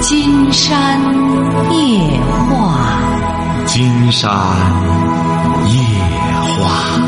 [0.00, 1.00] 金山
[1.72, 4.30] 夜话，金山
[5.66, 5.78] 夜
[6.54, 7.00] 话。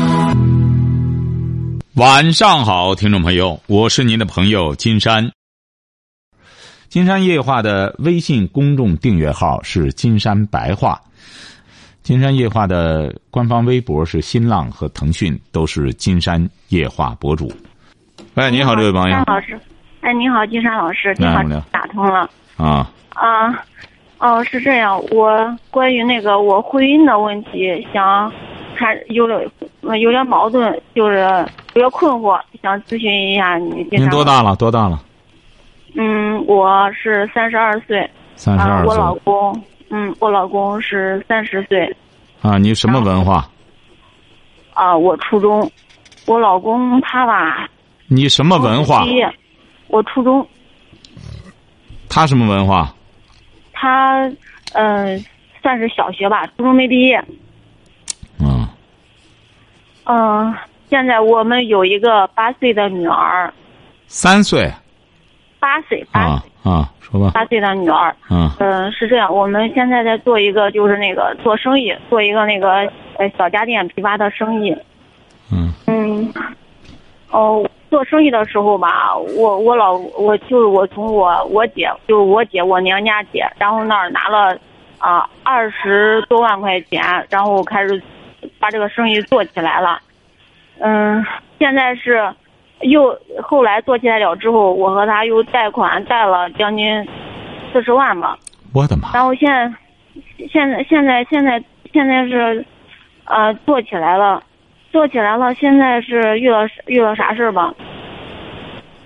[1.95, 5.31] 晚上好，听众朋友，我是您的朋友金山。
[6.89, 10.99] 金山夜话的微信公众订阅号是金山白话，
[12.03, 17.49] 金山夜话的官方微博是新浪和腾讯，都是金山夜话博主。
[18.33, 19.15] 喂，你好，这位朋友。
[19.15, 19.59] 金山老师，
[20.01, 22.29] 哎，你好，金山老师，你好哎你好，打通了。
[22.61, 23.63] 啊，啊，
[24.19, 28.31] 哦，是这样，我关于那个我婚姻的问题，想
[28.75, 29.39] 还有点
[29.99, 31.17] 有点矛盾，就是
[31.73, 33.83] 有点困惑，想咨询一下你。
[33.85, 34.09] 金您？
[34.09, 34.55] 多大了？
[34.55, 35.01] 多大了？
[35.95, 39.15] 嗯，我是三十二岁，啊，三十二我老。
[39.15, 41.93] 公，嗯，我老公是三十岁，
[42.41, 43.45] 啊，你什么文化？
[44.73, 45.69] 啊，我初中，
[46.27, 47.67] 我老公他吧，
[48.07, 49.03] 你什么文化
[49.87, 50.47] 我初中，
[52.11, 52.93] 他什么文化？
[53.71, 54.27] 他
[54.73, 55.19] 嗯、呃
[55.63, 57.23] 算是小学吧，初中没毕业。
[58.39, 58.67] 嗯，
[60.05, 60.53] 嗯，
[60.89, 63.53] 现在我们有一个八岁的女儿，
[64.07, 64.69] 三岁。
[65.59, 66.21] 八岁八
[66.63, 67.31] 啊，说吧。
[67.33, 68.15] 八岁的女儿。
[68.29, 74.75] 嗯嗯，是这样，我们现在在做一个就是那个做生意，做一个那个呃小家电批发的生意。
[75.51, 76.33] 嗯嗯，
[77.29, 84.57] 哦，做生意的时候吧，我我老我就是我从我我姐就是我姐我娘家姐，然后那儿拿了
[84.97, 88.01] 啊二十多万块钱，然后开始
[88.59, 89.99] 把这个生意做起来了。
[90.79, 91.23] 嗯，
[91.59, 92.33] 现在是
[92.79, 97.05] 又后来做起来了之后，我和他又贷款贷了将近
[97.73, 98.37] 四十万吧。
[98.73, 99.09] 我的妈！
[99.13, 101.61] 然后现在，现在现在现在
[101.91, 102.65] 现在是，
[103.25, 104.41] 呃，做起来了，
[104.91, 105.53] 做起来了。
[105.53, 107.73] 现在是遇到遇到啥事儿吧？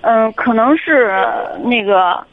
[0.01, 1.11] 嗯、可能是
[1.63, 2.23] 那个，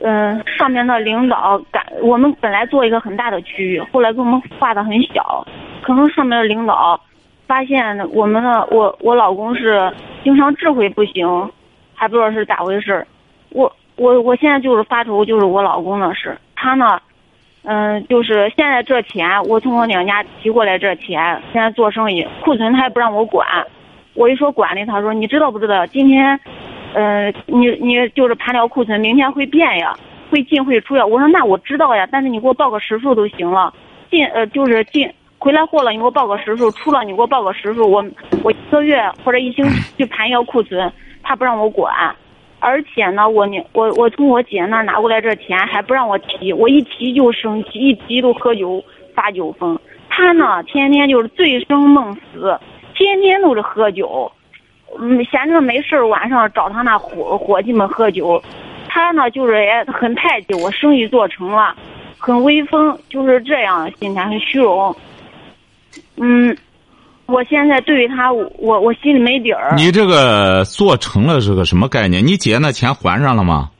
[0.00, 5.46] 嗯、上面的领导赶我们本来做一个很大的区域，后来给我们划的很小，
[5.82, 7.00] 可能上面的领导
[7.46, 9.90] 发现我们的我我老公是
[10.22, 11.50] 经常智慧不行，
[11.94, 13.06] 还不知道是咋回事儿。
[13.48, 16.36] 我我我现在就是发愁，就是我老公的事。
[16.54, 17.00] 他呢，
[17.62, 23.46] 嗯、就是现在这钱，我从我娘家提过来这钱，现在做生意库存他也不让我管。
[24.14, 25.86] 我一说管理，他说你知道不知道？
[25.86, 26.40] 今天，
[26.94, 29.94] 呃，你你就是盘了库存，明天会变呀，
[30.30, 31.04] 会进会出呀。
[31.04, 33.72] 我说那我知道呀，但是你给我报个实数都行了。
[34.10, 37.88] 进呃就是进回来货了，你给我报个实数；出了你给我报个实数。
[37.90, 38.04] 我
[38.42, 41.94] 我一个月或者一星期去盘一下库存，他不让我管。
[42.60, 48.84] 而且呢，我呢，我我从我姐那拿过来这钱还不让我提，我一提就生气，一提就喝酒
[49.14, 49.78] 发酒疯。
[50.08, 52.58] 他呢，天天就是醉生梦死，
[52.94, 54.30] 天天都是喝酒，
[54.98, 58.42] 嗯，闲着没事晚上找他那伙伙计们喝酒。
[58.88, 61.74] 他呢，就是也很排挤我，生意做成了，
[62.18, 64.94] 很威风，就是这样心态，很虚荣。
[66.16, 66.54] 嗯，
[67.30, 69.74] 我现在对于他，我我心里没底儿。
[69.76, 72.26] 你这个做成了是个什么概念？
[72.26, 73.70] 你姐那钱还上了吗？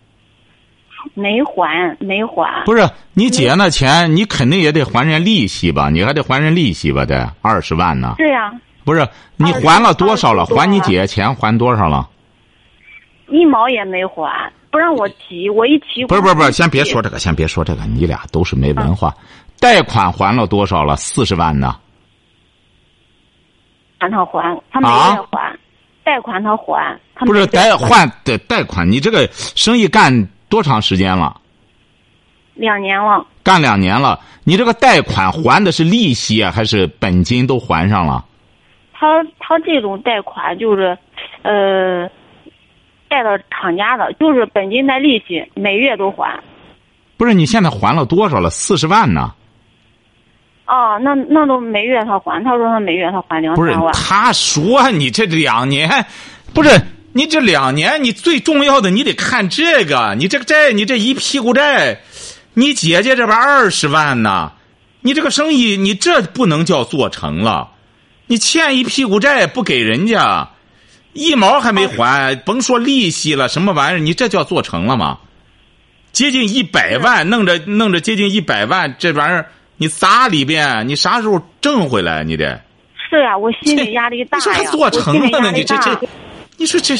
[1.14, 2.62] 没还，没还。
[2.64, 5.90] 不是，你姐那钱你肯定也得还人利息吧？
[5.90, 7.04] 你还得还人利息吧？
[7.04, 8.14] 得二十万呢。
[8.18, 8.52] 对呀，
[8.84, 9.06] 不是，
[9.36, 10.46] 你还了多少了？
[10.46, 12.08] 还你姐钱还多少了？
[13.28, 16.04] 一毛也没还，不让我提，我一提。
[16.06, 19.14] 不是不是不是，先别说这个，先别说这个，你俩都是没文化。
[19.58, 20.96] 贷款还了多少了？
[20.96, 21.76] 四十万呢？
[24.00, 25.56] 让他还，他每啊月还，
[26.02, 31.36] 贷款他还，他不是贷还的贷款，你这个生意干多长时间了？
[32.54, 38.24] 两年了，干两年了，你这个贷款还的是利息啊，还是本金都还上了？
[38.92, 40.96] 他他这种贷款就是，
[41.42, 42.06] 呃，
[43.08, 46.38] 贷到厂家的，就是本金带利息，每月都还。
[47.16, 48.50] 不是，你现在还了多少了？
[48.50, 49.34] 四十万呢？
[50.70, 53.92] 哦，那那都没月他还，他说他每月他还两不是三万，。
[53.92, 56.06] 他说你这两年，
[56.54, 56.80] 不是
[57.12, 61.98] 你这两年，你最重要的你得看这个，你这个债，你这一屁股债，
[62.54, 64.52] 你姐姐这边二十万呢，
[65.00, 67.70] 你这个生意你这不能叫做成了，
[68.28, 70.50] 你欠一屁股债不给人家，
[71.12, 75.18] 一毛还没还，甭说利息了，什么玩意儿，你这叫做成了吗？
[76.12, 79.46] 接近一百万，弄着弄着接近一百万，这玩意儿
[79.80, 82.22] 你砸里边，你啥时候挣回来？
[82.22, 82.60] 你得。
[83.08, 85.50] 是呀，我心理压力大你说还，做成了呢？
[85.52, 85.98] 你这这，
[86.58, 86.94] 你说这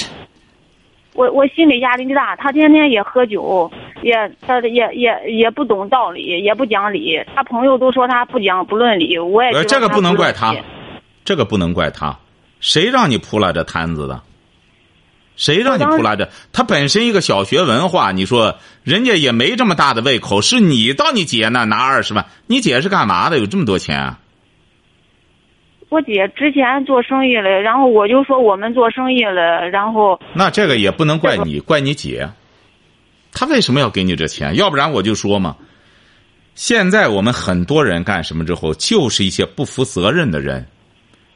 [1.12, 3.70] 我我心理压力大，他天天也喝酒，
[4.02, 7.22] 也他也也也不懂道理，也不讲理。
[7.36, 10.56] 他朋友都说他不讲不论理，我也这个不能怪他，
[11.22, 12.18] 这个不能怪他，
[12.60, 14.22] 谁让你铺了这摊子的？
[15.40, 16.28] 谁让你扑拉着？
[16.52, 23.38] 他本身一个小学文化，你说人家也没这么大的胃口，是你到你姐那拿二十万，你姐是干嘛的？
[23.38, 24.20] 有这么多钱啊？
[25.88, 32.28] 我姐之前做生意了，然后我就说我们做生意了，然后那这个也不能怪你，怪你姐。
[33.32, 34.54] 他为什么要给你这钱？
[34.56, 35.56] 要不然我就说嘛，
[36.54, 40.66] 现在我们很多人干什么之后，就是一些不负责任的人，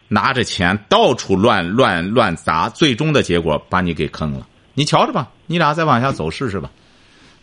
[0.08, 4.46] 拿着钱到处乱乱乱砸，最终的结果把你给坑了。
[4.74, 6.70] 你瞧着吧，你俩再往下走试试吧。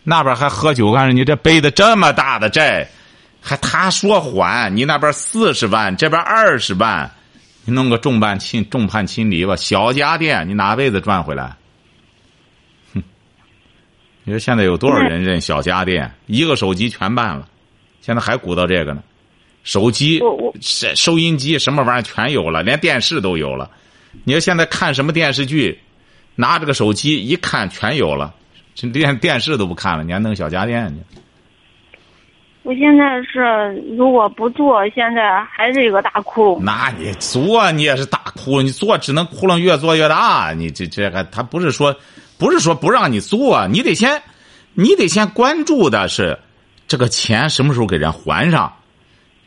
[0.04, 1.12] 那边还喝酒干什？
[1.12, 2.88] 你这背的这么大的债。
[3.44, 7.10] 还他说还你那边四十万，这边二十万，
[7.64, 9.56] 你弄个众叛亲众叛亲离吧。
[9.56, 11.56] 小家电你哪辈子赚回来？
[12.94, 13.02] 哼！
[14.22, 16.14] 你说现在有多少人认小家电？
[16.26, 17.48] 一个手机全办了，
[18.00, 19.02] 现在还鼓捣这个呢。
[19.62, 20.18] 手机、
[20.60, 23.70] 收收音机什么玩意儿全有了，连电视都有了。
[24.24, 25.78] 你说现在看什么电视剧，
[26.34, 28.34] 拿着个手机一看全有了，
[28.92, 31.20] 连电视都不看了，你还弄小家电去？
[32.64, 36.60] 我现在是，如果不做，现在还是一个大窟窿。
[36.62, 38.62] 那你做，你也是大窟窿。
[38.62, 40.52] 你做只能窟窿越做越大。
[40.52, 41.92] 你这这个，他不是说，
[42.38, 44.22] 不是说不让你做，你得先，
[44.74, 46.38] 你得先关注的是，
[46.86, 48.72] 这个钱什么时候给人还上。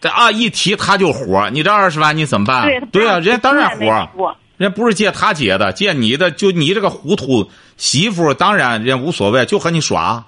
[0.01, 1.49] 这啊，一提他就火。
[1.51, 2.65] 你这二十万你怎么办？
[2.65, 4.35] 对对啊，人家当然火。
[4.57, 10.25] 人家不是借他姐的，借你的，就你这个糊涂媳妇，当然人无所谓，就和你耍。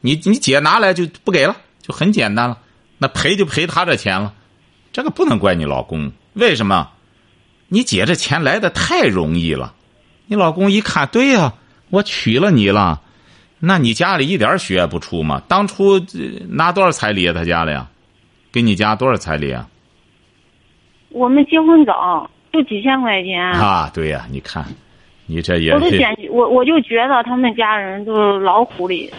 [0.00, 1.56] 你你姐拿来就不给了。
[1.82, 2.58] 就很简单了，
[2.98, 4.34] 那赔就赔他这钱了，
[4.92, 6.12] 这个不能怪你老公。
[6.34, 6.90] 为什么？
[7.68, 9.72] 你姐这钱来的太容易了，
[10.26, 11.54] 你老公一看，对呀，
[11.88, 13.00] 我娶了你了，
[13.58, 15.42] 那你家里一点血也不出吗？
[15.48, 16.04] 当初
[16.50, 17.32] 拿多少彩礼啊？
[17.32, 17.88] 他家里呀，
[18.52, 19.68] 给你家多少彩礼啊？
[21.10, 23.44] 我们结婚早，就几千块钱。
[23.44, 24.64] 啊，对呀，你看，
[25.26, 29.10] 你这也我都简我我就觉得他们家人都老狐狸。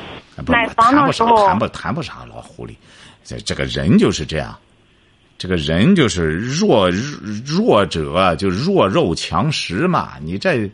[0.48, 2.72] 买房的时候谈不谈不上老狐狸，
[3.24, 4.58] 这这个人就是这样，
[5.38, 6.90] 这个人就是弱
[7.46, 10.14] 弱者就弱肉强食嘛。
[10.22, 10.70] 你这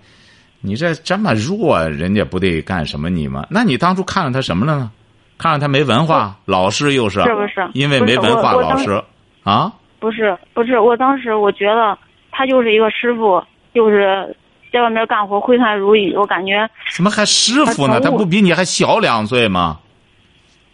[0.62, 3.46] 你这这么弱，人家不得干什么你吗？
[3.50, 4.92] 那你当初看上他什么了呢？
[5.38, 7.70] 看着他没文化，老师又是，是不是？
[7.74, 9.04] 因为没文化，老师
[9.44, 9.72] 啊？
[10.00, 11.98] 不是不是，我当时我觉得
[12.32, 13.44] 他就是一个师傅，
[13.74, 14.36] 就是。
[14.70, 18.02] 在外面干活挥汗如雨，我感觉怎么还师傅呢？
[18.02, 19.80] 他不比你还小两岁吗？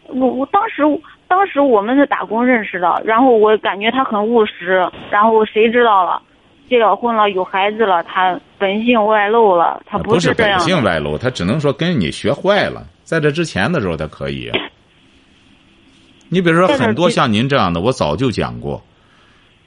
[0.07, 0.81] 我我当时
[1.27, 6.19] 当时我们是打工认识的，然后我感觉他很务实，然后谁知道了，
[6.67, 10.57] 结了婚了有孩子了，他本性外露了，他不是这样。
[10.57, 12.87] 本性外露，他只能说跟你学坏了。
[13.03, 14.49] 在这之前的时候，他可以。
[16.29, 18.81] 你比如说，很多像您这样的，我早就讲过，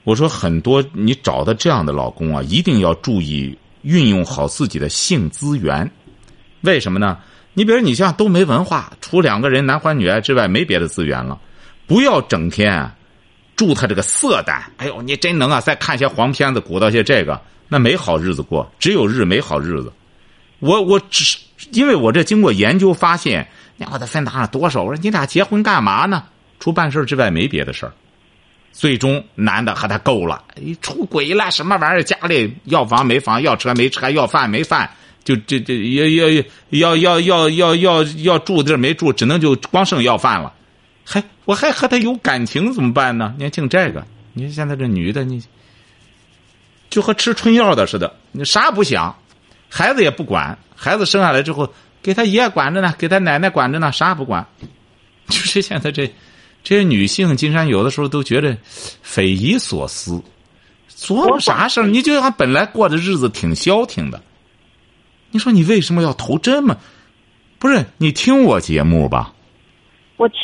[0.05, 3.55] 我说很多你找的这样的老公啊，一定要注意。
[3.83, 5.89] 运用好自己的性资源，
[6.63, 7.19] 为什么呢？
[7.53, 11.39] 你比如你像都没文化，除两个人男欢女爱之外，没别的资源了。
[11.87, 12.91] 不要整天
[13.57, 14.71] 助他这个色胆。
[14.77, 15.61] 哎呦，你真能啊！
[15.61, 19.93] 再看些黄片子，鼓捣些这个，那没好日子过，只有日没好日子。
[20.61, 21.39] 我我只是
[21.73, 24.83] 因为我这经过研究发现，你我的分拿了多少？
[24.83, 26.25] 我说你俩结婚干嘛呢？
[26.61, 27.93] 除办事之外没别的事儿。
[28.73, 30.45] 最终，男的和他够了，
[30.83, 32.03] 出轨了，什么玩意儿？
[32.03, 34.91] 家里要房没房，要车没车，要饭没饭，
[35.25, 40.53] 就这这要要要要要要要要住地儿没住，只能就光剩要饭了。
[41.07, 43.33] 还我还和他有感情怎么办呢？
[43.39, 45.41] 你还净这个，你说现在这女的，你
[46.91, 49.17] 就和吃春药的似的，你啥也不想，
[49.69, 54.45] 孩子也不管，孩子生下来之后给他爷爷管着呢，给他奶奶管着呢，啥也不管，
[55.29, 56.13] 就是现在这。
[56.69, 58.59] 这些女性，金山有的时候都觉得
[59.01, 60.21] 匪夷所思，
[60.91, 61.87] 琢磨啥事儿？
[61.87, 64.21] 你就像本来过的日子挺消停的，
[65.31, 66.77] 你说你为什么要投这么？
[67.61, 69.33] 不是你听我节目吧？
[70.17, 70.37] 我听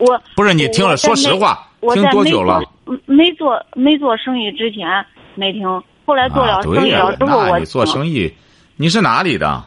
[0.00, 2.60] 我不是你听了，说实话，听多久了？
[3.06, 4.88] 没做没做生意之前
[5.34, 5.68] 没听，
[6.06, 8.32] 后来做了生意了之后我你做生意，
[8.76, 9.64] 你是哪里的？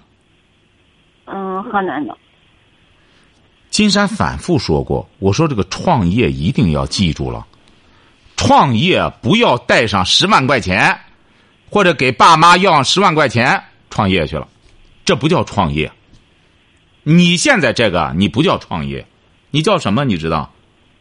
[1.26, 2.18] 嗯，河南的。
[3.70, 7.46] 金山反复说过，我说这个创业一定要记住了，
[8.36, 11.00] 创业不要带上十万块钱，
[11.70, 14.48] 或者给爸妈要十万块钱创业去了，
[15.06, 15.92] 这不叫创业。
[17.04, 19.06] 你现在这个你不叫创业，
[19.56, 20.04] 你叫什么？
[20.04, 20.52] 你知道？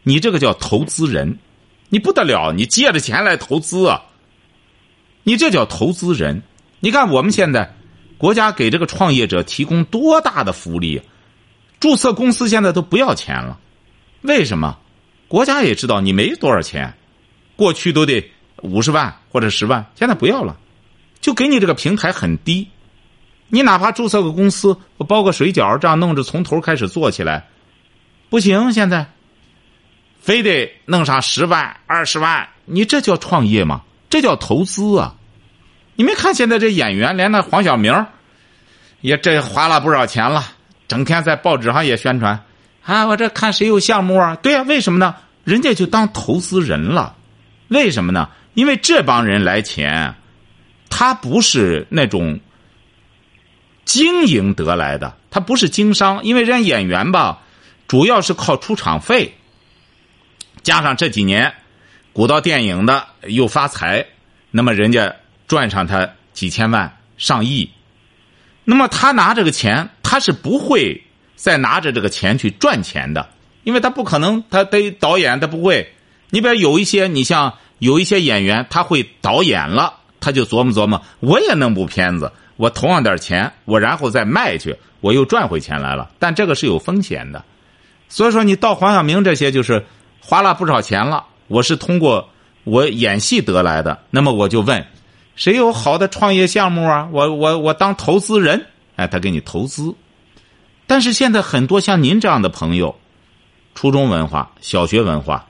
[0.03, 1.39] 你这个叫投资人，
[1.89, 4.03] 你不得了，你借着钱来投资啊！
[5.23, 6.43] 你这叫投资人。
[6.79, 7.75] 你看我们现在
[8.15, 11.01] 国家给这个创业者提供多大的福利。
[11.79, 13.57] 注册公司现在都不要钱了，
[14.21, 14.77] 为什么？
[15.27, 16.93] 国家也知道你没多少钱，
[17.55, 18.23] 过去都得
[18.61, 20.55] 五十万或者十万，现在不要了，
[21.21, 22.67] 就给你这个平台很低。
[23.47, 27.47] 你哪怕注册个公司，包个水饺，这样弄着从头开始做起来，
[28.33, 28.73] 不行。
[28.73, 29.05] 现在，
[30.19, 33.83] 非得弄上十万、二十万，你这叫创业吗？
[34.09, 35.13] 这叫投资啊！
[35.95, 37.93] 你没看现在这演员，连那黄晓明，
[39.01, 40.43] 也这花了不少钱了，
[40.87, 42.43] 整天在报纸上也宣传
[42.83, 44.35] 啊，我这看谁有项目啊？
[44.37, 45.15] 对呀，为什么呢？
[45.43, 47.15] 人家就当投资人了，
[47.67, 48.29] 为什么呢？
[48.55, 50.15] 因为这帮人来钱，
[50.89, 52.39] 他不是那种。
[53.85, 57.41] 经营得来的，他不是经商，因为人家演员吧，
[57.93, 59.35] 主要是靠出场费。
[60.63, 61.53] 加上这几年，
[62.11, 64.07] 鼓捣电影的又发财，
[64.49, 67.69] 那么人家赚上他几千万、上亿，
[68.63, 71.03] 那么他拿这个钱，他是不会
[71.35, 73.29] 再拿着这个钱去赚钱的，
[73.63, 75.93] 因为他不可能，他得导演他不会。
[76.31, 82.31] 你比如有一些，你像有一些演员，他会导演了，他就琢磨琢磨，我也弄部片子。
[82.57, 86.09] 我投上点钱，我然后再卖去，我又赚回钱来了。
[86.17, 87.45] 但这个是有风险的，
[88.13, 89.87] 所以说你到黄晓明这些就是
[90.21, 91.25] 花了不少钱了。
[91.47, 92.29] 我是通过
[92.63, 94.85] 我演戏得来的，那么我就问，
[95.35, 97.09] 谁有好的创业项目啊？
[97.11, 98.67] 我我我当投资人，
[98.97, 99.95] 哎，他给你投资。
[100.85, 102.95] 但是现在很多像您这样的朋友，
[103.73, 105.47] 初中文化、小学文化，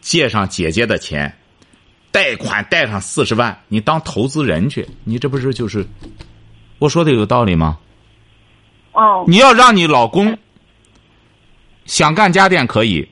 [0.00, 1.36] 借上姐姐的钱，
[2.10, 5.86] 贷款贷上四十万，你当投资人去，你这不是就是？
[6.78, 7.76] 我说的有道理吗？
[8.92, 10.38] 哦，你要让你老公
[11.86, 13.08] 想干家电可以，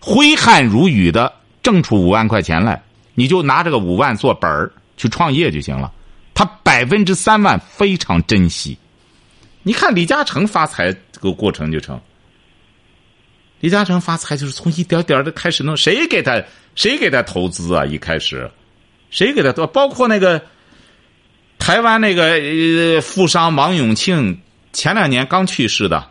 [0.00, 2.82] 挥汗如雨的挣出五万块钱来，
[3.14, 5.92] 你就拿这个五万做本儿去创业就行了。
[6.34, 8.78] 他百分之三万非常珍惜。
[9.62, 12.00] 你看李嘉诚发财这个过程就成。
[13.60, 16.42] 李嘉诚发财就是从一点点的开始弄，谁给他
[16.74, 17.84] 谁给他投资啊？
[17.84, 18.50] 一开始，
[19.10, 19.66] 谁给他投？
[19.66, 20.42] 包括那个。
[21.58, 24.40] 台湾那个富商王永庆
[24.72, 26.10] 前两年刚去世的，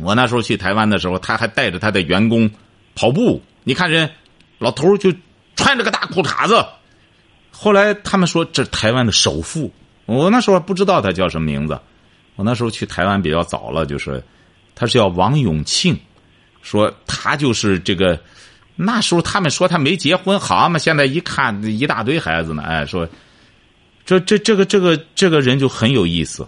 [0.00, 2.50] 我那时候去台湾的时候，他还带着他的员工
[2.94, 3.42] 跑步。
[3.64, 4.10] 你看人，
[4.58, 5.12] 老头就
[5.56, 6.64] 穿着个大裤衩子。
[7.50, 9.72] 后来他们说这台湾的首富，
[10.04, 11.78] 我那时候不知道他叫什么名字。
[12.36, 14.22] 我那时候去台湾比较早了，就是
[14.74, 15.98] 他是叫王永庆，
[16.62, 18.20] 说他就是这个。
[18.74, 23.08] 那时候他们说他没结婚，好嘛，现在一看一大堆孩子呢，哎说。
[24.04, 26.46] 这这这个这个这个人就很有意思，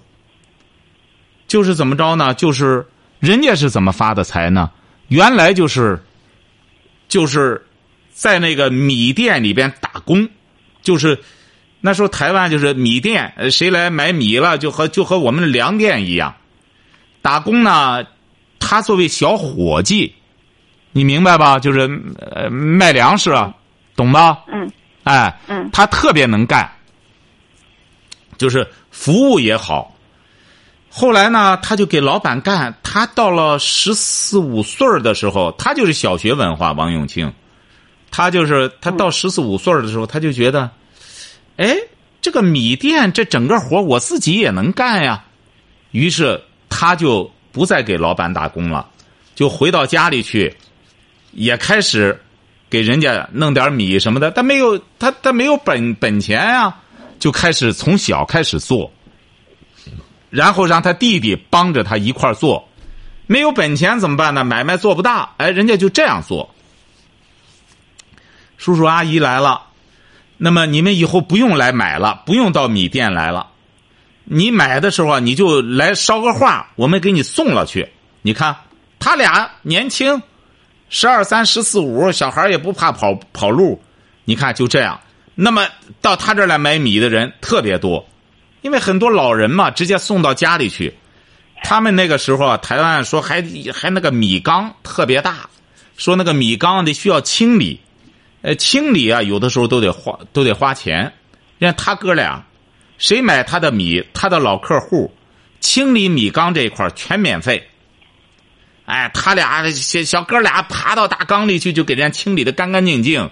[1.48, 2.32] 就是怎么着呢？
[2.34, 2.86] 就是
[3.20, 4.70] 人家是怎么发的财呢？
[5.08, 6.02] 原来就是，
[7.08, 7.64] 就是
[8.12, 10.28] 在那个米店里边打工，
[10.82, 11.18] 就是
[11.80, 16.34] 那时候台湾就是米店，谁来买米了，就和就和我们的粮店一样，
[17.22, 18.04] 打工呢。
[18.60, 20.14] 他作为小伙计，
[20.92, 21.58] 你明白吧？
[21.58, 23.32] 就是呃卖粮食，
[23.96, 24.44] 懂吧？
[24.48, 24.70] 嗯。
[25.04, 25.38] 哎。
[25.46, 25.70] 嗯。
[25.72, 26.70] 他特别能干。
[28.36, 29.96] 就是服务也好，
[30.90, 32.72] 后来呢，他就给老板干。
[32.98, 36.72] 他到了十四五岁的时候，他就是小学文化。
[36.72, 37.32] 王永庆，
[38.10, 40.68] 他就是他到十四五岁的时候，他就觉得，
[41.58, 41.76] 哎，
[42.20, 45.24] 这个米店这整个活我自己也能干呀。
[45.92, 48.88] 于是他就不再给老板打工了，
[49.36, 50.52] 就回到家里去，
[51.30, 52.20] 也开始
[52.68, 54.32] 给人家弄点米什么的。
[54.32, 56.74] 他没有他他没有本本钱呀。
[57.20, 58.92] 就开始从小开始做，
[60.30, 62.67] 然后让他弟弟帮着他一块做，
[63.28, 64.42] 没有本钱怎么办呢？
[64.42, 66.52] 买卖做不大，哎，人家就这样做。
[68.56, 69.66] 叔叔阿姨来了，
[70.38, 73.48] 那么你们以后不用来买了，不用到米店来了。
[74.24, 77.88] 你买的时候啊你就来捎个话，我们给你送了去。
[78.22, 78.56] 你看
[78.98, 80.22] 他俩年轻，
[80.88, 83.80] 十二三、十四五，小孩也不怕跑跑路。
[84.24, 84.98] 你看就这样。
[85.34, 85.68] 那么
[86.00, 88.08] 到他这儿来买米的人特别多，
[88.62, 90.94] 因为很多老人嘛，直接送到家里去。
[91.62, 93.42] 他们那个时候啊，台湾说还
[93.74, 95.48] 还那个米缸特别大，
[95.96, 97.80] 说那个米缸得需要清理，
[98.42, 101.12] 呃，清理啊，有的时候都得花都得花钱。
[101.58, 102.44] 人家他哥俩，
[102.98, 105.12] 谁买他的米，他的老客户，
[105.60, 107.68] 清理米缸这一块全免费。
[108.86, 113.30] 哎，他俩小小哥俩爬到大缸里去，就给人家清理的干干净净。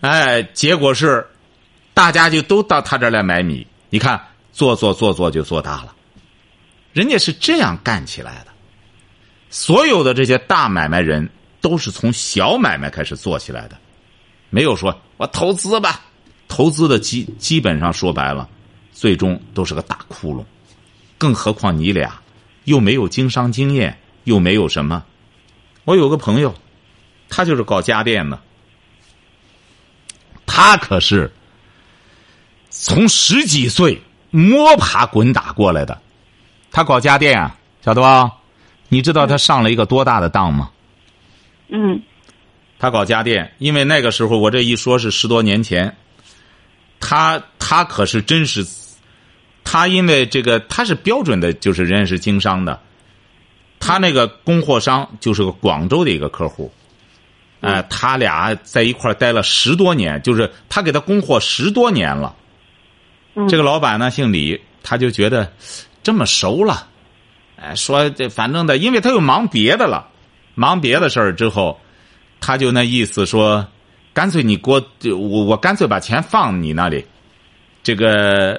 [0.00, 1.26] 哎，结果是。
[1.94, 4.20] 大家就都到他这儿来买米，你看
[4.52, 5.92] 做做做做就做大了，
[6.98, 8.50] 人家是这样干起来的。
[9.50, 13.78] 所有的这些大买卖人都是从小买卖开始做起来的，
[14.50, 16.00] 没有说我投资吧，
[16.48, 18.48] 投资的基基本上说白了，
[18.90, 20.44] 最终都是个大窟窿。
[21.16, 22.20] 更何况你俩
[22.64, 25.04] 又没有经商经验，又没有什么。
[25.84, 26.52] 我有个朋友，
[27.28, 28.42] 他就是搞家电的，
[30.46, 31.32] 他可是。
[32.70, 34.00] 从十几岁
[34.30, 36.02] 摸爬滚打过来的。
[36.70, 38.32] 他搞家电啊，晓得吧？
[38.88, 40.70] 你知道他上了一个多大的当吗？
[41.68, 42.00] 嗯
[42.78, 45.96] 他搞家电，因为那个时候我这一说是十多年前，
[47.00, 48.64] 他他可是真是，
[49.64, 52.80] 他因为这个他是标准的，就是人家是经商的，
[53.80, 56.72] 他那个供货商就是个广州的一个客户，
[57.60, 62.34] 哎、他俩在一块儿待了十多年，就是他给他供货十多年了。
[63.34, 65.52] 嗯这个老板呢姓李，他就觉得
[66.08, 66.88] 这么熟了，
[67.60, 70.08] 哎，说这反正的，因为他又忙别的了，
[70.54, 71.78] 忙别的事儿之后，
[72.40, 73.68] 他就那意思说，
[74.14, 74.82] 干脆你给我，
[75.18, 77.04] 我我干脆把钱放你那里。
[77.82, 78.58] 这个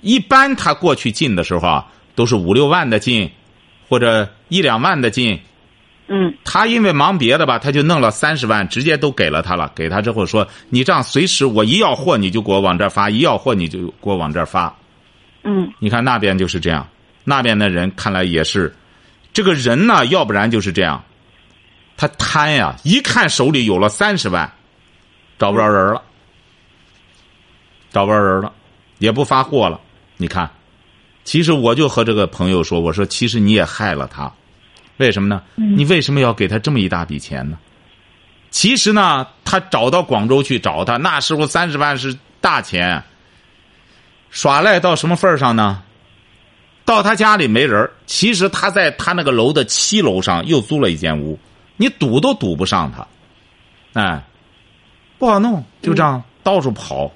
[0.00, 3.30] 一般他过去进的时候啊，都是五六万的进，
[3.86, 5.38] 或者一两万的进。
[6.08, 9.70] 嗯他因为忙别的吧，他就弄了三十万，直接都给了他了。
[9.76, 14.74] 给他之后说：“你这样随时我一要货你就给我往这儿发，一要货你就给我往这儿发。”
[15.42, 16.86] 嗯你看那边就是这样，
[17.24, 18.74] 那边的人看来也是，
[19.32, 21.02] 这个人呢，要不然就是这样，
[21.96, 24.50] 他贪呀，一看手里有了三十万，
[25.38, 26.02] 找不着人了，
[27.90, 28.52] 找不着人了，
[28.98, 29.80] 也不发货了。
[30.18, 30.50] 你看，
[31.24, 34.30] 其实我就和这个朋友说，我说其实你也害了他，
[34.98, 35.42] 为什么呢？
[35.54, 37.58] 你为什么要给他这么一大笔钱呢？
[38.50, 43.02] 其实呢，他找到广州去找他，那时候三十万是大钱。
[44.30, 45.82] 耍赖到什么份儿上呢？
[46.84, 51.38] 到他家里没人儿其实他在他那个楼的七楼上又租了一间屋，
[51.76, 53.06] 你堵都堵不上他，
[54.00, 54.24] 哎，
[55.18, 57.12] 不好弄，就这样到处跑，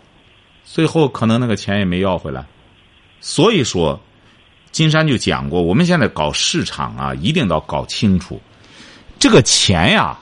[0.64, 2.44] 最后可能那个钱也没要回来。
[3.20, 3.98] 所以说，
[4.70, 8.40] 金山就讲过，我们现在搞市场啊，一定要搞清楚，
[9.18, 10.16] 这个钱呀，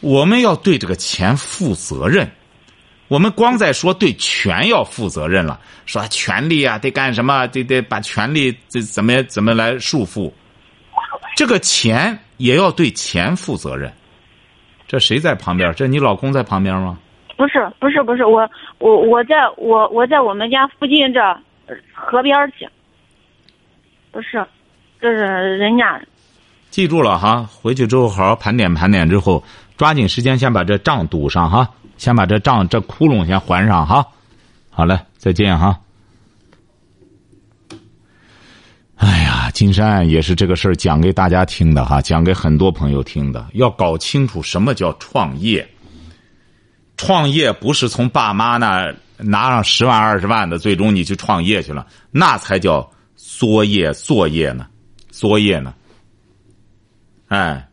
[0.00, 2.30] 我们要对这个钱负责任。
[3.08, 10.30] 我们光在说对权要负责任了，说权力啊得干什么，得得把权力这怎么怎么来束缚，
[11.34, 13.92] 这个钱也要对钱负责任。
[14.86, 15.72] 这谁在旁边？
[15.74, 16.98] 这你老公在旁边吗？
[17.36, 22.68] 不是不是不是我我我在我我在我们家附近这呃河边去。
[24.10, 24.44] 不是，
[25.00, 26.00] 这是人家
[26.70, 29.44] 记住了哈，回去之后好好盘点盘点，之后
[29.76, 34.06] 抓紧时间先把这账堵上哈，先把这账这窟窿先还上哈。
[34.70, 35.78] 好嘞，再见哈。
[38.94, 43.46] 哎呀，金山也是这个事儿讲给大家听的哈，讲给很多朋友听的。
[43.52, 45.68] 要搞清楚什么叫创业。
[46.96, 54.66] 创业不是从爸妈那拿上十万二十万的，最终你去创业去了，那才叫作业作业呢，
[55.10, 55.74] 作业呢。
[57.28, 57.68] 哎，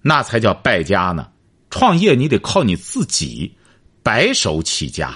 [0.00, 1.28] 那才叫败家呢。
[1.68, 3.54] 创业你得靠你自己，
[4.02, 5.12] 白手起家。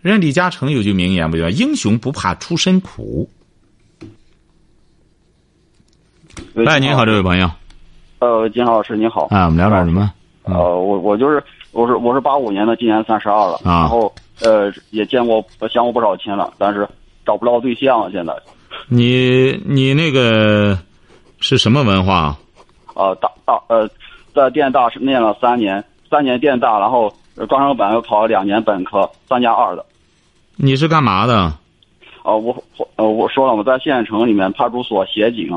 [0.00, 3.28] 人李嘉诚有句名言不叫“英雄不怕出身苦”。
[6.66, 7.50] 哎，您好，这位朋友。
[8.18, 9.26] 呃，金老师你好。
[9.30, 10.10] 啊，我们聊点什么？
[10.44, 13.54] 呃，我我就是我是我是八五年的，今年三十二了。
[13.64, 16.88] 啊然后呃也见过相过不少亲了，但是
[17.26, 18.34] 找不着对象现在。
[18.88, 20.78] 你你那个
[21.40, 22.36] 是什么文化？
[22.94, 23.88] 呃大大呃
[24.34, 29.84] 在电大是念了三年，三年电大，然后呃专升本又考了两年本科，三加二的。
[30.56, 31.54] 你是干嘛的？
[32.22, 35.48] 呃我我呃我说了，我在县城里面派出所协警，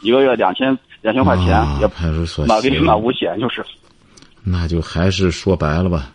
[0.00, 3.62] 一个月两千两千块钱，啊也派出所满危协满五险，就是。
[4.42, 6.10] 那就还是说白了吧，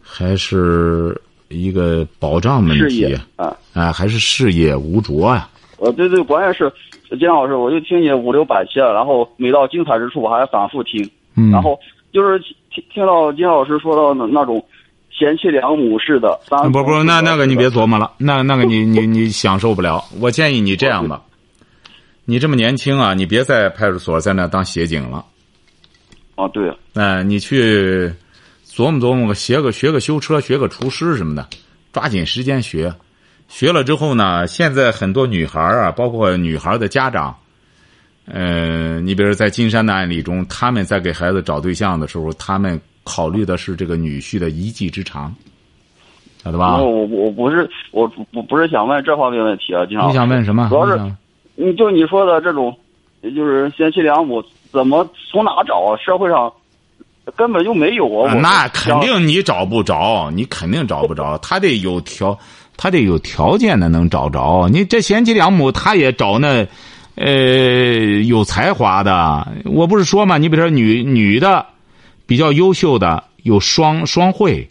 [0.00, 3.56] 还是一个保障问题啊。
[3.72, 6.72] 啊，还是事业无着呀、呃，对对，关键是
[7.16, 11.78] 金老师，我就听你五六百期了，然后每到精彩之处我还反复听，嗯，然后
[12.16, 12.38] 就是
[12.70, 14.64] 听听到金老师说到那那种
[15.10, 17.98] 贤妻良母式的当不不，那那个你别琢磨。
[17.98, 20.02] 了，那那个你你你享受不了。
[20.18, 21.20] 我建议你这样吧，
[22.24, 25.22] 你这么年轻啊，你别在派出所在那当协警了，
[26.36, 28.10] 啊，对，哎、你去
[28.66, 31.46] 琢磨琢磨学个学个修车，学个厨师什么的，
[31.92, 32.94] 抓紧时间学。
[33.48, 37.36] 学了之后呢，现在很多女孩啊，包括女孩的家长，
[38.26, 45.32] 呃，你比如在金山的案例中，他们在给孩子找对象的时候，他们考虑的是这个女婿的一技之长，
[46.42, 46.76] 晓得吧？
[46.78, 50.14] 我我我不是我我不是想问这方面问题啊，金老你。
[50.14, 50.68] 想问什么？
[50.68, 51.00] 主要是
[51.54, 52.76] 你就你说的这种，
[53.22, 55.96] 就是贤妻良母，怎么从哪找啊？
[56.04, 56.52] 社会上
[57.34, 58.34] 根本就没有啊！
[58.34, 62.38] 那肯定你找不着，你肯定找不着，他得有条，
[62.76, 64.68] 他得有条件的能找着。
[64.68, 66.66] 你这贤妻良母，他也找那，
[67.16, 69.48] 呃，有才华的。
[69.64, 71.66] 我不是说嘛，你比如说女女的，
[72.26, 74.68] 比较优秀的，有双双慧，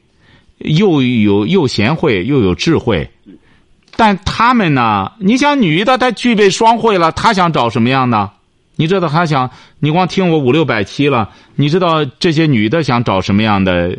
[0.59, 3.09] 又有又贤惠又有智慧，
[3.97, 5.11] 但他们呢？
[5.19, 8.29] 你想女的，她具备双慧了，她想找什么样的？
[8.75, 9.49] 你知道她想？
[9.79, 13.97] 你光听我五六百期了，你知道这些女的想找什么样的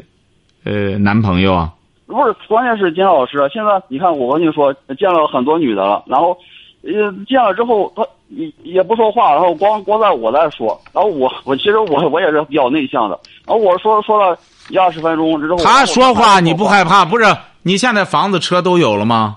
[0.65, 1.73] 呃男朋友啊？
[2.07, 6.37] 不是，关键是金老师，现在你看，我跟你说，见了很多女的了，然后，
[6.87, 17.05] 呃，见了之后，他也也不说话，然后光光在我在说，然后我我其实我我也是比较内向的，然后我说说了一二十分钟之后，他说话你不害怕？
[17.05, 17.25] 不是？
[17.63, 19.37] 你现在房子车都有了吗？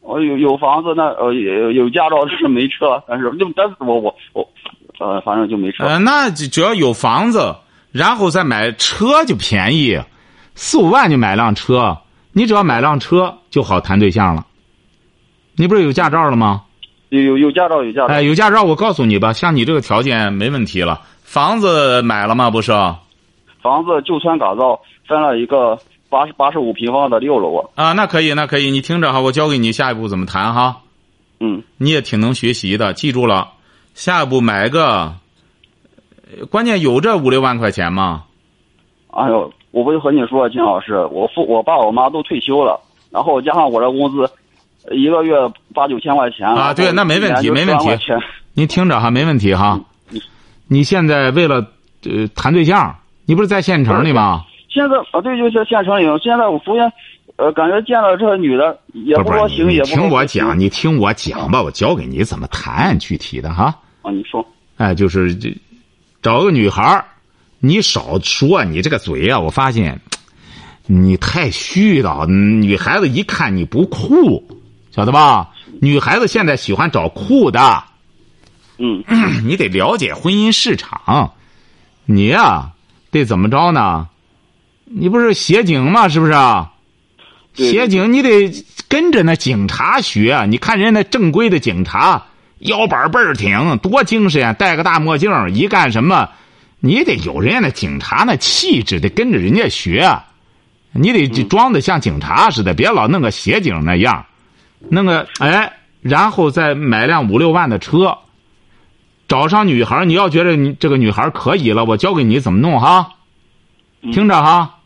[0.00, 4.46] 我有有房子，那呃有有驾照是没车，但是就但是我我我，
[4.98, 5.84] 呃反正就没车。
[5.84, 7.54] 呃，那只要有房子，
[7.92, 9.98] 然后再买车就便宜，
[10.54, 11.96] 四五万就买辆车。
[12.32, 14.44] 你只要买辆车就好谈对象了。
[15.56, 16.62] 你不是有驾照了吗？
[17.10, 18.06] 有有有驾照有驾照。
[18.06, 21.00] 哎，有驾照，我告诉你吧，像你这个条件没问题了。
[21.22, 22.50] 房子买了吗？
[22.50, 22.72] 不是。
[23.62, 25.78] 房子旧村改造，分了一个。
[26.10, 30.76] 八十八十五平方的六楼啊，那可以，那可以，你听着哈，我教给你下一步怎么谈哈。
[31.40, 33.48] 嗯，你也挺能学习的，记住了，
[33.94, 35.12] 下一步买个，
[36.52, 38.26] 关键有这五六万块钱吗？
[39.10, 44.30] 哎呦，我不就和你说，金老师，我父我爸我妈都退休了，然后加上我这工资，
[44.92, 45.34] 一个月
[45.74, 47.88] 八九千块钱啊，对，那没问题，没问题。
[48.52, 49.80] 您听着哈，没问题哈。
[50.68, 51.56] 你现在为了
[52.04, 54.44] 呃谈对象，你不是在县城里吗？
[54.68, 56.04] 现在啊，对，就是县城里。
[56.22, 56.92] 现在我昨天，
[57.36, 63.74] 呃，感觉见了这个女的也不说行，也不听我讲，你听我讲吧，我教给你怎么谈具体的哈。
[64.02, 64.44] 啊，你说。
[64.76, 65.56] 哎，就是这，
[66.22, 67.04] 找个女孩
[67.60, 70.00] 你少说，你这个嘴啊，我发现
[70.86, 72.26] 你太虚了。
[72.26, 74.42] 女孩子一看你不酷，
[74.94, 75.50] 晓得吧？
[75.80, 77.82] 女孩子现在喜欢找酷的。
[78.78, 79.02] 嗯。
[79.44, 81.32] 你得了解婚姻市场，
[82.04, 82.70] 你呀，
[83.10, 84.08] 得怎么着呢？
[84.84, 86.08] 你不是协警吗？
[86.08, 86.70] 是不是啊？
[87.54, 88.52] 协警你得
[88.88, 90.46] 跟着那警察学。
[90.48, 92.22] 你看人家那正规的警察，
[92.60, 96.28] 腰板倍儿挺，多精神，戴个大墨镜，一干什么，
[96.78, 100.20] 你得有人家那警察那气质，得跟着人家学。
[100.92, 104.24] 你得装的像警察似的，别老弄个协警那样，
[104.90, 108.18] 弄个哎，然后再买辆五六万的车，
[109.28, 110.04] 找上女孩。
[110.04, 113.10] 你要觉得你这个女孩可以了，我教给你怎么弄哈。
[114.12, 114.80] 听着哈，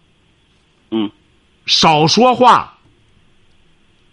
[0.90, 1.10] 嗯，
[1.66, 2.78] 少说话，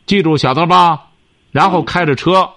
[0.07, 1.03] 记住晓得吧？
[1.51, 2.49] 然后开着车，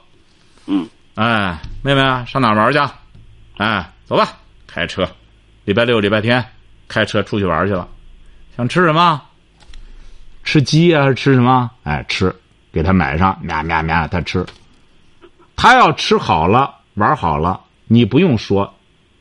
[0.66, 2.78] 嗯，哎，妹妹上哪玩去？
[3.58, 4.26] 哎，走吧，
[4.66, 5.08] 开车，
[5.66, 6.44] 礼拜六、礼拜天
[6.88, 7.86] 开车出去玩去了。
[8.56, 9.22] 想吃什么？
[10.42, 11.70] 吃鸡啊，还是吃什么？
[11.82, 12.34] 哎，吃，
[12.72, 14.44] 给他买上，喵喵喵，他吃。
[15.56, 18.74] 他要吃好了，玩好了，你不用说，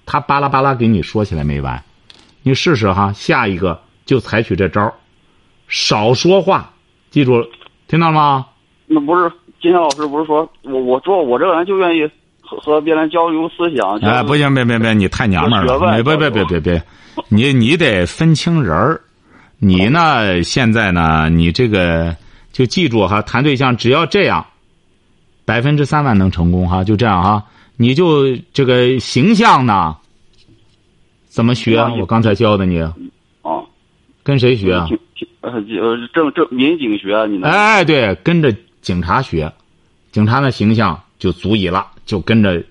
[0.05, 1.81] 他巴拉巴拉给你说起来没完。
[2.43, 4.93] 你试试哈，下一个就采取这招
[5.67, 6.71] 少说话，
[7.10, 7.43] 记住，
[7.88, 8.45] 听到了吗？
[8.86, 9.29] 那不是
[9.60, 13.99] 金天老师不是说我我做我这个人就愿意和和别人交流思想。
[13.99, 15.77] 哎，不行，别别别，你太娘们了！
[16.01, 16.81] 别别别别别，
[17.27, 19.01] 你你得分清人儿。
[19.60, 22.15] 你呢，现在呢，你这个
[22.58, 24.43] 就记住哈，谈对象只要这样，
[25.46, 27.46] 百分之三万能成功哈，就这样哈。
[27.76, 29.96] 你就这个形象呢。
[31.28, 31.80] 怎么学？
[32.00, 32.82] 我刚才教的你。
[33.43, 33.63] 哦，
[34.24, 34.74] 跟谁学？
[35.41, 35.62] 呃，
[36.12, 37.43] 正正民警学你。
[37.43, 39.54] 哎，对，跟着警察学，
[40.12, 42.63] 警察的形象就足以了，就跟着，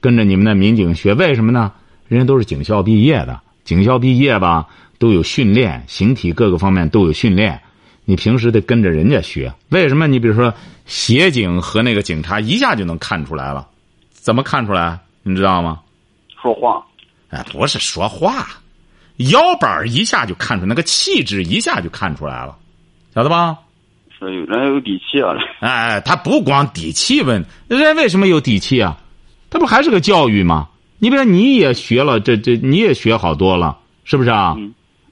[0.00, 1.14] 跟着你们的民警学。
[1.14, 1.70] 为什么呢？
[2.08, 4.66] 人家都是警校毕业的，警校毕业吧，
[4.98, 7.60] 都有训练，形体各个方面都有训练。
[8.04, 9.52] 你平时得跟着人家学。
[9.68, 10.06] 为什么？
[10.06, 10.52] 你比如说，
[10.86, 13.66] 协警和那个警察一下就能看出来了，
[14.10, 14.98] 怎么看出来？
[15.22, 15.80] 你知道吗？
[16.40, 16.84] 说话。
[17.30, 18.46] 哎，不是说话，
[19.16, 22.56] 腰板一下就看出那个气质，一下就看出来了，
[23.14, 23.56] 晓得吧？
[24.18, 25.32] 是有人有底气啊！
[25.60, 28.98] 哎，他不光底气问，人为什么有底气啊？
[29.50, 30.68] 他不还是个教育吗？
[30.98, 34.56] 你比如你也学了，这这你也学好多了，是不是啊？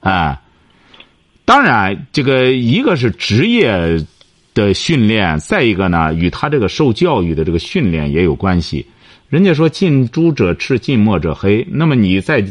[0.01, 0.40] 哎，
[1.51, 3.73] 当然，这个一个是职业
[4.53, 8.87] 的训练，再一个呢，与他这个受教育的这个训练也有关系。
[9.27, 11.67] 人家说近朱者赤，近墨者黑。
[11.69, 12.41] 那么你在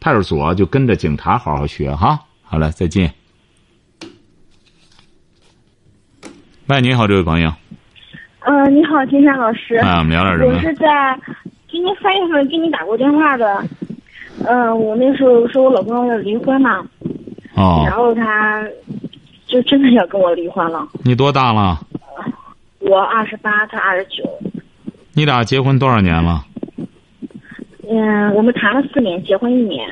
[0.00, 2.18] 派出所就跟着警察好好学哈。
[2.42, 3.12] 好了，再见。
[6.68, 7.52] 喂，你好，这位朋友。
[8.40, 9.74] 嗯，你好，金山老师。
[9.74, 10.54] 啊，我们聊点什么？
[10.54, 10.86] 我是在
[11.70, 13.62] 今年三月份给你打过电话的。
[14.46, 16.82] 嗯，我那时候说我老公要离婚嘛。
[17.56, 17.84] 哦。
[17.86, 18.64] 然后他
[19.46, 20.86] 就真的要跟我离婚了。
[21.02, 21.80] 你多大了？
[22.78, 24.22] 我二十八，他二十九。
[25.12, 26.44] 你俩结婚多少年了？
[27.88, 29.88] 嗯，我们谈了四年，结婚一年。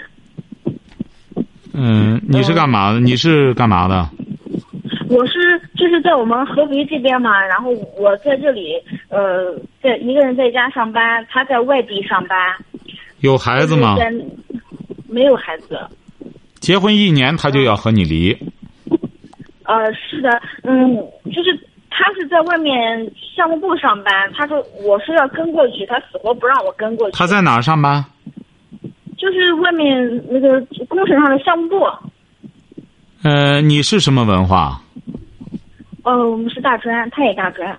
[1.73, 3.01] 嗯，你是干嘛的？
[3.01, 4.09] 你是干嘛的？
[5.09, 8.75] 我是就是在我们合肥这边嘛，然后我在这里
[9.09, 12.37] 呃，在一个人在家上班，他在外地上班。
[13.21, 13.97] 有孩子吗？
[15.09, 15.79] 没有孩子。
[16.65, 18.33] 结婚一年他就要和你离。
[19.65, 20.31] 呃，是的，
[20.63, 20.97] 嗯，
[21.27, 21.55] 就是
[21.91, 22.73] 他是在外面
[23.37, 27.17] 项目部上班，他说我说要跟过去，他死活不让我跟过去。
[27.19, 28.03] 他在哪上班？
[29.19, 31.87] 就是外面那个工程上的项目部。
[33.23, 34.81] 呃，你是什么文化？
[36.03, 37.79] 呃，我们是大专，他也大专。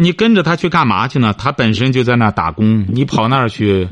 [0.00, 1.34] 你跟着他去干嘛去呢？
[1.36, 3.88] 他本身就在那打工，你跑那儿去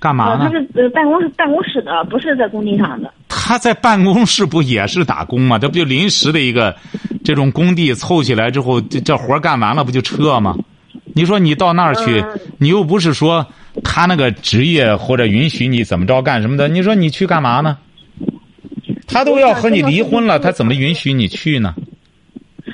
[0.00, 0.48] 干嘛呢？
[0.48, 3.12] 他是呃办公室办公室的，不是在工地上的。
[3.28, 5.58] 他在办公室不也是打工吗？
[5.58, 6.74] 这不就临时的一个
[7.22, 10.56] 这种工地凑起来之后，这这活干完了不就撤吗？
[11.14, 12.24] 你说你到那儿去，
[12.58, 13.46] 你又不是说
[13.84, 16.66] 他那个职业或者允许你怎么着干什么的？
[16.68, 17.76] 你说你去干嘛呢？
[19.06, 21.74] 他都要和你离婚了，他怎么允许你去呢？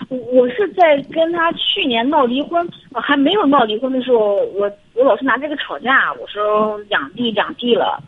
[0.09, 6.13] 我是在跟他去年闹离婚，还没有闹离婚的时候，我我老是拿这个吵架。
[6.15, 8.03] 我说两地两地了。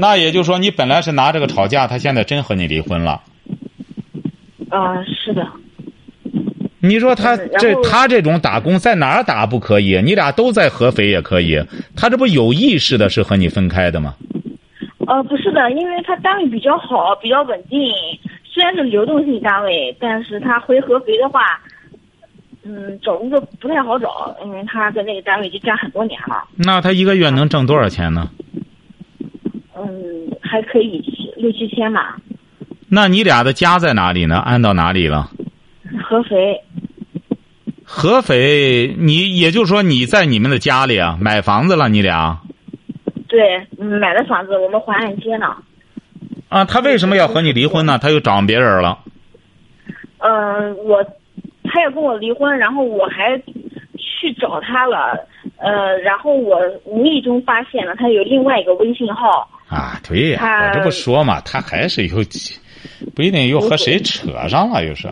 [0.00, 3.22] 那也就是说，你本来是拿这个吵架，他现在真和你离婚了。
[4.70, 5.46] 啊，是的。
[6.80, 10.00] 你说他这他这种打工在哪儿打不可以？
[10.00, 11.60] 你俩都在合肥也可以，
[11.96, 14.14] 他这不有意识的是和你分开的吗？
[15.06, 17.80] 呃，不是的，因为他单位比较好，比较稳定。
[18.44, 21.58] 虽然是流动性单位，但是他回合肥的话，
[22.70, 26.44] 嗯，找工作不太好找，因为他在那个单位已经干很多年了。
[26.54, 28.30] 那他一个月能挣多少钱呢？
[29.74, 29.86] 嗯，
[30.42, 31.02] 还可以，
[31.38, 32.18] 六七千吧。
[32.90, 34.36] 那你俩的家在哪里呢？
[34.36, 35.30] 安到哪里了？
[36.04, 36.60] 合肥。
[37.84, 42.38] 合肥，你也就是说你在你们的家里啊，买房子了，你俩？
[43.28, 45.56] 对，买的房子，我们淮安街呢。
[46.50, 47.98] 啊，他为什么要和你离婚呢？
[47.98, 48.98] 他又找别人了。
[50.18, 51.02] 嗯，我，
[51.68, 53.36] 他要跟我离婚，然后我还
[53.96, 55.18] 去找他了，
[55.56, 59.48] 呃，然后我无意中发现了他有另外一个微信号。
[59.68, 62.16] 啊，对呀，我这不说嘛，他还是有，
[63.14, 65.08] 不一定又和谁扯上了，又是。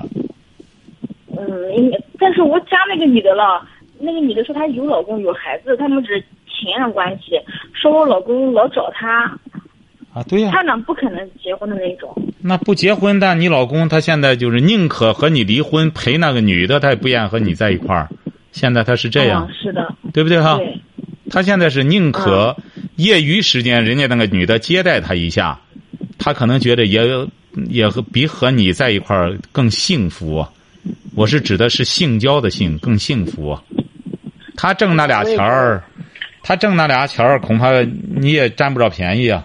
[1.36, 3.66] 嗯，但是我加那个女的了，
[3.98, 7.38] 那个女的说她有老公有孩子，他们只是情人关系，
[7.74, 9.24] 说我老公老找她。
[10.14, 10.50] 啊，对呀。
[10.52, 12.16] 他俩不可能结婚的那种。
[12.46, 18.08] 那不结婚，但你老公他现在就是宁可和你离婚，陪那个女的，他也不愿和你在一块儿。
[18.52, 19.48] 现在他是这样。
[19.52, 19.94] 是的。
[20.12, 20.56] 对不对哈？
[20.56, 20.80] 对。
[21.30, 22.56] 他现在是宁可。
[22.96, 25.60] 业余时间，人家那个女的接待他一下，
[26.16, 27.02] 他可能觉得也
[27.68, 30.46] 也和比和你在一块儿更幸福。
[31.14, 33.58] 我是指的是性交的性更幸福。
[34.56, 35.84] 他挣那俩钱儿，
[36.42, 39.44] 他挣那俩钱儿，恐怕你也占不着便宜啊。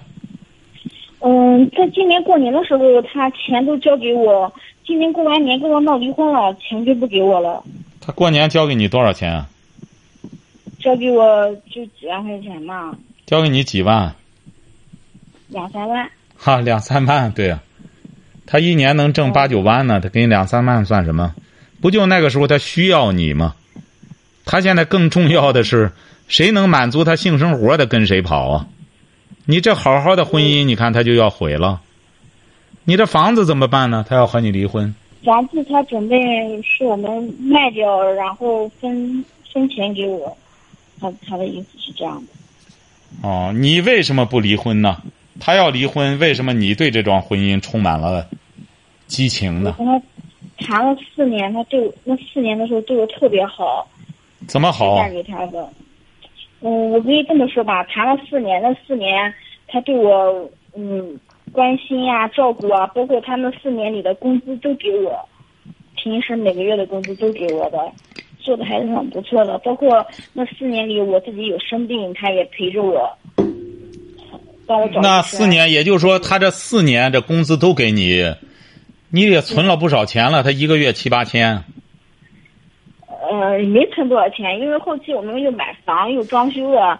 [1.23, 4.51] 嗯，在今年过年的时候，他钱都交给我。
[4.85, 7.63] 今年过完年跟我闹离婚了，钱就不给我了。
[7.99, 9.47] 他过年交给你多少钱啊？
[10.79, 12.97] 交给我就几万块钱嘛。
[13.27, 14.15] 交给你几万？
[15.47, 16.09] 两三万。
[16.35, 17.61] 哈，两三万，对呀。
[18.47, 21.35] 他一年能挣八九万呢，他给你两三万算什么？
[21.79, 23.53] 不就那个时候他需要你吗？
[24.43, 25.91] 他现在更重要的是，
[26.27, 28.67] 谁能满足他性生活的跟谁跑啊？
[29.45, 31.81] 你这好好的婚姻，你看他就要毁了。
[32.83, 34.05] 你这房子怎么办呢？
[34.07, 34.93] 他要和你离婚。
[35.23, 36.17] 房子他准备
[36.63, 40.35] 是我们卖掉，然后分分钱给我。
[40.99, 43.27] 他他的意思是这样的。
[43.27, 45.01] 哦，你为什么不离婚呢？
[45.39, 48.27] 他要离婚，为什么你对这桩婚姻充满了
[49.07, 49.75] 激情呢？
[49.77, 53.87] 我跟他谈了四年，他对我那四年的时候对我特别好。
[54.47, 54.97] 怎么好？
[54.97, 55.67] 嫁给他的。
[56.61, 59.33] 嗯，我可以这么说吧，谈了四年，那四年
[59.67, 61.19] 他对我嗯
[61.51, 65.27] 关心呀、照顾啊，包括他那四年里的工资都给我，
[65.95, 67.77] 平时每个月的工资都给我的。
[68.43, 73.07] 做的还是很不错的，包括那四年里我自己有生病，他也陪着我，
[74.65, 74.99] 帮我找。
[74.99, 78.33] 那四年，也就是说，他这四年这工资都给你，
[79.11, 80.41] 你也存了不少钱了。
[80.41, 81.63] 他一个月七八千。
[83.31, 86.99] 呃，没存多少钱，因为后期我们又买房又装修了，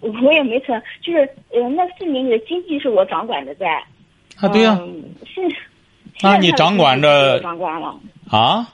[0.00, 0.82] 我也没存。
[1.02, 1.18] 就是
[1.50, 3.66] 呃，那四年里的经济是我掌管的在。
[4.36, 4.80] 啊，对呀。
[5.26, 5.42] 是。
[6.22, 7.38] 那你掌管着。
[7.40, 7.94] 掌管了。
[8.30, 8.66] 啊。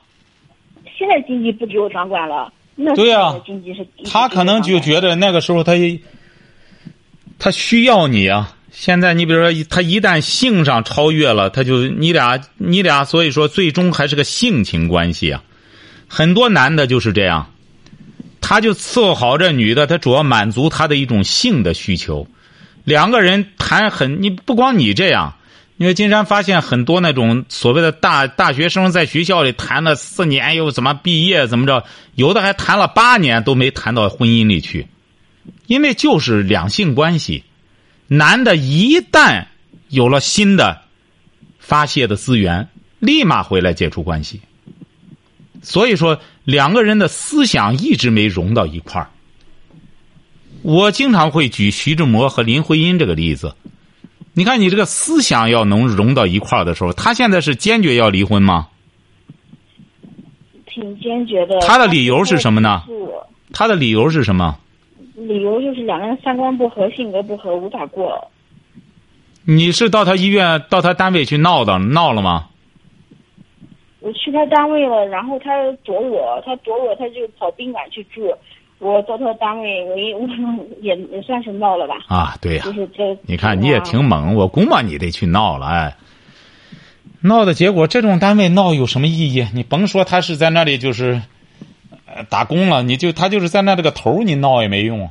[0.97, 5.73] 现在经济不给我掌管了，那对呀，经济是他可能就觉得那个时候他
[7.39, 8.57] 他需要你啊。
[8.71, 15.43] 现在你比如说，他一旦性上超越了，他就你俩你俩，所以说最终还是个性情关系啊。
[16.15, 17.53] 很多男的就是这样，
[18.41, 22.29] 他就伺候好这女的，他主要满足他的一种性的需求。
[22.85, 25.35] 两个人谈很，你不光你这样，
[25.77, 34.87] 因为金山发现很多那种所谓的大大学生在学校里谈了四年又怎么毕业怎么着，有的还谈了八年都没谈到婚姻里去，
[35.67, 37.43] 因为就是两性关系，
[38.07, 39.47] 男的一旦
[39.89, 40.83] 有了新的
[41.59, 42.69] 发泄的资源，
[43.01, 44.41] 立马回来解除关系。
[45.65, 49.09] 所以说，两个人的思想一直没融到一块儿。
[50.63, 53.57] 我经常会举徐志摩和林徽因这个例子。
[54.35, 58.69] 你看，你这个思想要能融到一块儿的时候，他现在是坚决要离婚吗？
[60.67, 61.59] 挺坚决的。
[61.61, 62.93] 他的理由是什么呢是
[63.53, 64.59] 他的理由是什么？
[65.15, 68.31] 理由就是两个人三观不合，性格不合，无法过。
[69.45, 72.49] 你是到他医院、到他单位去闹的，闹了吗？
[74.05, 75.51] 我去他单位了，然后他
[75.83, 78.31] 躲我，他躲我，他就跑宾馆去住。
[78.79, 80.29] 我到他单位，我也我
[80.83, 81.95] 也也算是闹了吧。
[82.09, 83.17] 啊，对呀、就是这。
[83.23, 85.97] 你看你也挺猛，我估摸你得去闹了，哎，
[87.23, 89.47] 闹的结果，这种单位闹有什么意义？
[89.55, 91.23] 你甭说他是在那里就是，
[92.05, 95.09] 呃，打工了，你就他就是在那这个头，你闹也没用。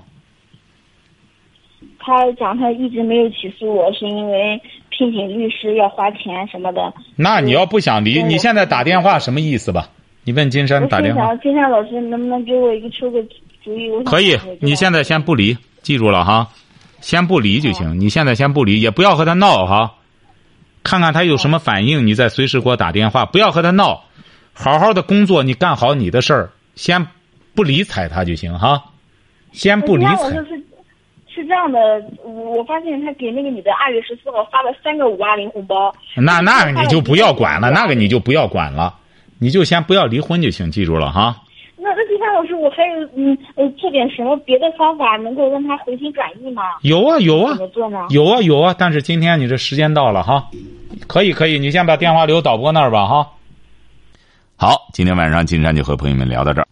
[1.98, 4.62] 他讲他一直没有起诉我，是因为
[5.04, 6.94] 聘请律师要花钱什么的。
[7.18, 9.90] 那你要不想离，你现在打电话什么意思吧？
[10.24, 13.22] 你问金山打电话想，金山老师能不能给我一个出个
[13.64, 13.90] 主意？
[13.90, 16.48] 我可以，你现在先不离，记住了哈，
[17.02, 18.00] 先不离就行。
[18.00, 19.96] 你现在先不离，也不要和他闹哈，
[20.84, 23.26] 看看他有什么反应，你再随时给我打电话。
[23.26, 24.06] 不要和他闹，
[24.54, 27.06] 好好的工作，你干好你的事儿，先
[27.54, 28.82] 不理睬他就行哈，
[29.52, 30.46] 先不理睬。
[31.34, 31.80] 是是这样的，
[32.24, 35.94] 我我发现他给那个女的二月十四号发了三个五二零红包。
[36.16, 38.94] 那那你就不要管了，那个你就不要管了，
[39.40, 41.36] 你就先不要离婚就行，记住了哈。
[41.76, 46.64] 那那金山老师，我还有嗯呃做点什么别的方法能够让他回心转意吗？
[46.82, 48.06] 有啊有啊怎么做呢？
[48.10, 50.48] 有啊有啊，但是今天你这时间到了哈，
[51.08, 53.28] 可以可以，你先把电话留导播那儿吧哈。
[54.56, 56.68] 好，今天晚上金山就和朋友们聊到这儿。